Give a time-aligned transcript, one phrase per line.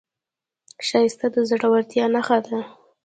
[0.87, 2.59] ښایست د زړورتیا نښه ده